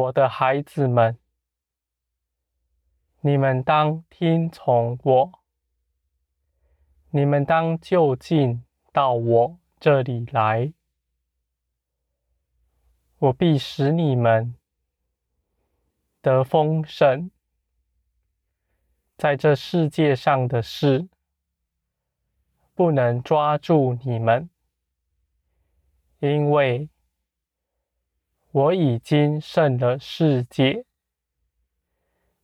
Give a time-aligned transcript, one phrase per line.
[0.00, 1.18] 我的孩子们，
[3.20, 5.32] 你们当听从我，
[7.10, 10.72] 你们当就近到我这里来，
[13.18, 14.54] 我必使你们
[16.22, 17.30] 得丰盛。
[19.18, 21.06] 在这世界上的事，
[22.74, 24.48] 不能抓住你们，
[26.20, 26.88] 因为
[28.52, 30.84] 我已经胜了世界，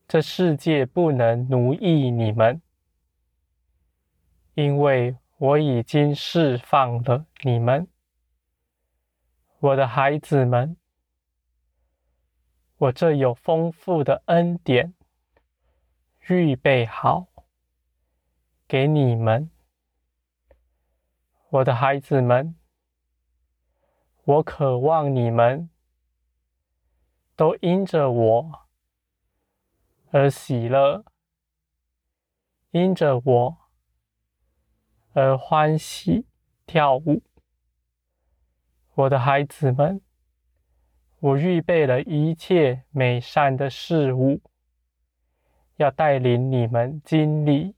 [0.06, 2.62] 这世界不能奴役你们，
[4.54, 7.88] 因为我已经释放了你们，
[9.58, 10.76] 我的孩子们，
[12.76, 14.94] 我这有丰富的恩典。
[16.28, 17.28] 预备好
[18.66, 19.48] 给你们，
[21.50, 22.56] 我的孩子们，
[24.24, 25.70] 我渴望你们
[27.36, 28.66] 都因着我
[30.10, 31.04] 而喜乐，
[32.70, 33.58] 因着我
[35.12, 36.24] 而欢喜
[36.64, 37.22] 跳舞。
[38.94, 40.00] 我的孩子们，
[41.20, 44.40] 我预备了一切美善的事物。
[45.76, 47.74] 要带领你们经历，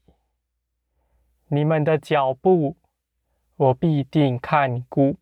[1.48, 2.76] 你们的脚步，
[3.56, 5.16] 我必定看顾。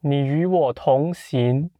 [0.00, 1.70] 你与我同行，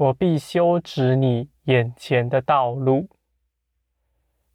[0.00, 3.10] 我必修直你眼前的道路，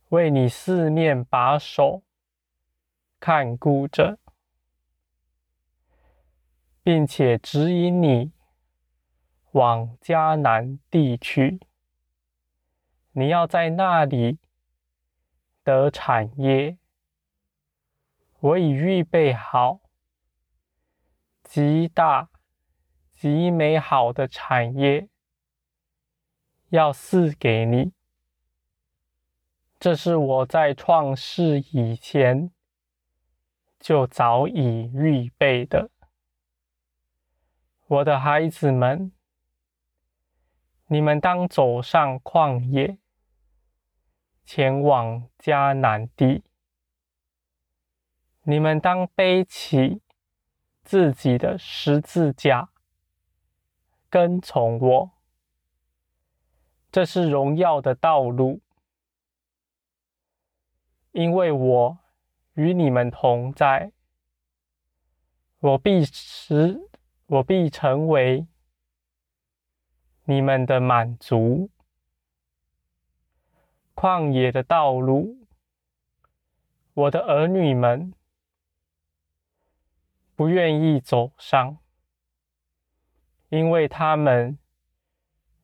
[0.09, 2.01] 为你四面把守，
[3.19, 4.17] 看顾着，
[6.81, 8.31] 并且指引你
[9.51, 11.59] 往迦南地去。
[13.11, 14.39] 你要在那里
[15.63, 16.79] 得产业，
[18.39, 19.81] 我已预备好
[21.43, 22.31] 极大、
[23.13, 25.07] 极美好的产业，
[26.69, 27.93] 要赐给你。
[29.79, 32.51] 这是我在创世以前
[33.79, 35.89] 就早已预备的，
[37.87, 39.11] 我的孩子们，
[40.87, 42.97] 你们当走上旷野。
[44.47, 46.43] 前往迦南地，
[48.43, 50.03] 你们当背起
[50.83, 52.69] 自己的十字架，
[54.07, 55.14] 跟从我。
[56.95, 58.61] 这是荣耀的道路，
[61.11, 61.97] 因为我
[62.53, 63.91] 与你们同在，
[65.59, 66.79] 我必使，
[67.25, 68.47] 我必成为
[70.23, 71.69] 你们的满足。
[73.93, 75.45] 旷野的道路，
[76.93, 78.13] 我的儿女们
[80.37, 81.77] 不愿意走上，
[83.49, 84.57] 因为他们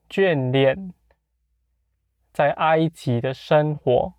[0.10, 0.94] 眷恋
[2.32, 4.14] 在埃及的生活，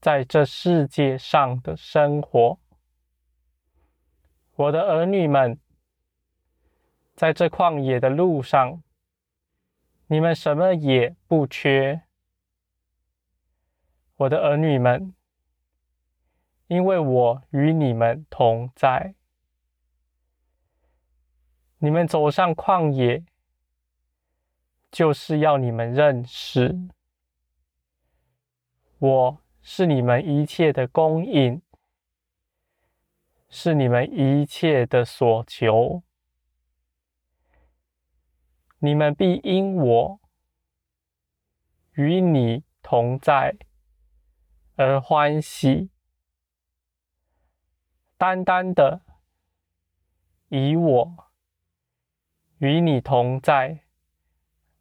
[0.00, 2.58] 在这世界上的生活。
[4.54, 5.58] 我的儿女们
[7.14, 8.82] 在这旷野的路上。
[10.12, 12.02] 你们什么也不缺，
[14.16, 15.14] 我的儿女们，
[16.66, 19.14] 因为我与你们同在。
[21.78, 23.24] 你们走上旷野，
[24.90, 26.88] 就是要你们认识，
[28.98, 31.62] 我是你们一切的供应，
[33.48, 36.02] 是你们一切的所求。
[38.80, 40.20] 你们必因我
[41.92, 43.56] 与你同在
[44.74, 45.90] 而欢喜，
[48.16, 49.02] 单单的
[50.48, 51.30] 以我
[52.58, 53.84] 与你同在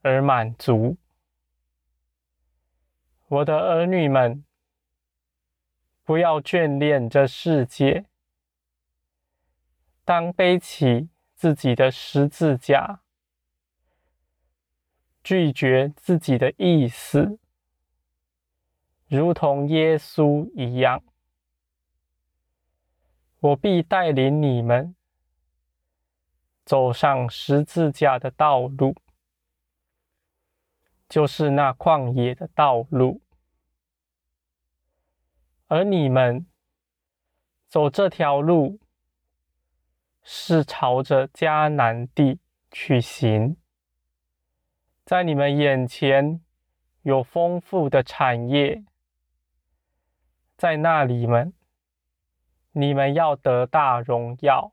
[0.01, 0.97] 而满足。
[3.27, 4.43] 我的儿女们，
[6.03, 8.05] 不要眷恋这世界，
[10.03, 13.01] 当背起自己的十字架。
[15.21, 17.37] 拒绝自己的意思，
[19.07, 21.03] 如同耶稣一样，
[23.39, 24.95] 我必带领你们
[26.65, 28.95] 走上十字架的道路，
[31.09, 33.19] 就是那旷野的道路，
[35.67, 36.45] 而你们
[37.67, 38.79] 走这条路，
[40.21, 42.39] 是朝着迦南地
[42.69, 43.57] 去行。
[45.03, 46.39] 在你们眼前
[47.01, 48.83] 有丰富的产业，
[50.55, 51.51] 在那里们，
[52.73, 54.71] 你们要得大荣耀、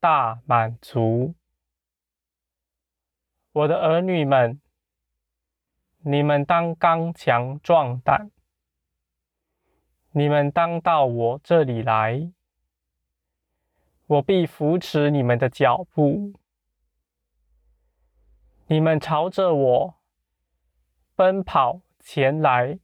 [0.00, 1.36] 大满足。
[3.52, 4.60] 我的儿女们，
[6.08, 8.30] 你们当刚强壮胆，
[10.12, 12.30] 你们当到我这里来，
[14.06, 16.34] 我必扶持你们的脚步。
[18.68, 19.96] 你们朝着我
[21.16, 22.78] 奔跑前来，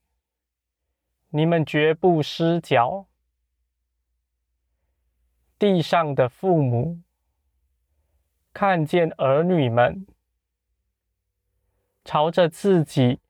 [1.29, 3.07] 你们绝不失脚。
[5.61, 7.01] 地上的父母
[8.53, 10.09] 看见儿女们
[12.05, 13.21] 朝着自己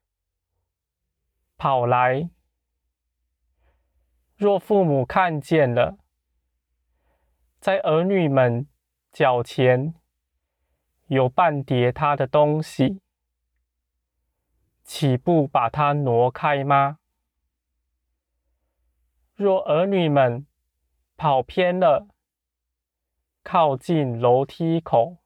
[1.57, 2.31] 跑来，
[4.35, 5.99] 若父母看见了，
[7.61, 8.67] 在儿女们
[9.13, 9.95] 脚前，
[11.07, 13.01] 有半叠他的东西，
[14.83, 16.99] 岂不把它挪开吗？
[19.35, 20.47] 若儿女们
[21.17, 22.09] 跑偏了，
[23.45, 25.22] 靠近楼梯口，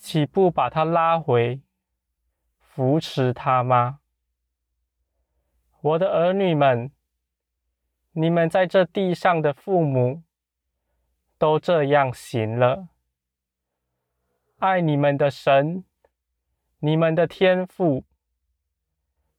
[0.00, 1.60] 岂不把他拉回，
[2.58, 4.00] 扶持他吗？
[5.82, 6.90] 我的儿女们，
[8.12, 10.22] 你们在这地上的父母，
[11.36, 12.88] 都这样行了。
[14.56, 15.84] 爱你们的神，
[16.78, 18.04] 你们的天父，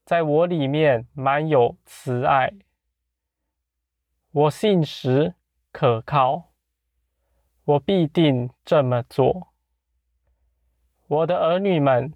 [0.04, 2.52] 在我里面满有慈爱。
[4.30, 5.34] 我信实
[5.72, 6.52] 可靠，
[7.64, 9.51] 我必定这么做。
[11.12, 12.14] 我的儿女们，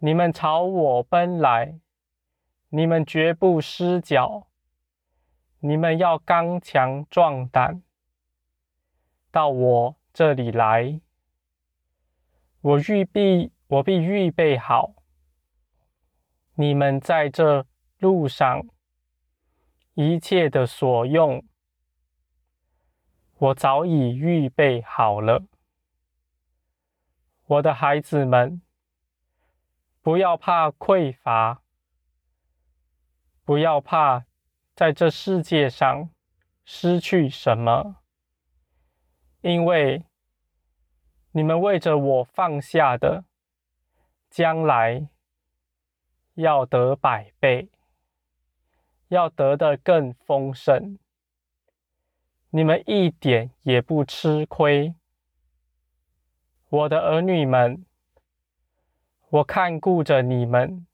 [0.00, 1.80] 你们朝我奔来，
[2.68, 4.48] 你们绝不失脚，
[5.60, 7.82] 你们要刚强壮胆，
[9.30, 11.00] 到我这里来。
[12.60, 14.92] 我预备，我必预备好。
[16.56, 17.64] 你们在这
[17.96, 18.66] 路上
[19.94, 21.42] 一切的所用，
[23.38, 25.42] 我早已预备好了。
[27.48, 28.62] 我的孩子们，
[30.02, 31.62] 不要怕匮乏，
[33.44, 34.24] 不要怕
[34.74, 36.10] 在这世界上
[36.64, 37.96] 失去什么，
[39.40, 40.04] 因为。
[41.32, 43.24] 你们为着我放下的，
[44.28, 45.08] 将来
[46.34, 47.68] 要得百倍，
[49.08, 50.98] 要得的更丰盛。
[52.50, 54.94] 你们一点也不吃亏。
[56.68, 57.84] 我的儿女们，
[59.28, 60.86] 我看顾着你们。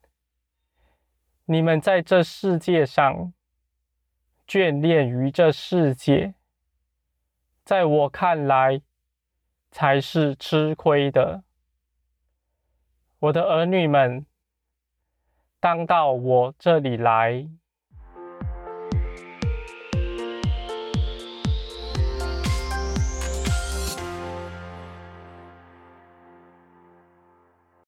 [1.44, 3.32] 你们在这世界上
[4.46, 6.34] 眷恋于这世界，
[7.64, 8.82] 在我看来。
[9.76, 11.42] 才是吃亏的。
[13.18, 14.24] 我的儿女们，
[15.58, 17.50] 当到我这里来。